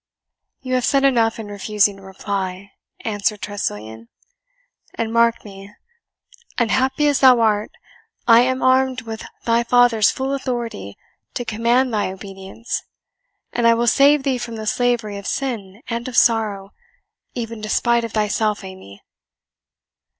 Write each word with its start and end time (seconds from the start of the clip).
"You 0.61 0.73
have 0.73 0.83
said 0.83 1.03
enough 1.03 1.37
in 1.37 1.45
refusing 1.45 1.97
to 1.97 2.01
reply," 2.01 2.71
answered 3.05 3.39
Tressilian; 3.43 4.09
"and 4.95 5.13
mark 5.13 5.45
me, 5.45 5.75
unhappy 6.57 7.07
as 7.07 7.19
thou 7.19 7.39
art, 7.39 7.69
I 8.27 8.39
am 8.39 8.63
armed 8.63 9.01
with 9.03 9.23
thy 9.45 9.61
father's 9.61 10.09
full 10.09 10.33
authority 10.33 10.97
to 11.35 11.45
command 11.45 11.93
thy 11.93 12.11
obedience, 12.11 12.81
and 13.53 13.67
I 13.67 13.75
will 13.75 13.85
save 13.85 14.23
thee 14.23 14.39
from 14.39 14.55
the 14.55 14.65
slavery 14.65 15.19
of 15.19 15.27
sin 15.27 15.83
and 15.87 16.07
of 16.07 16.17
sorrow, 16.17 16.71
even 17.35 17.61
despite 17.61 18.03
of 18.03 18.13
thyself, 18.13 18.63
Amy." 18.63 19.03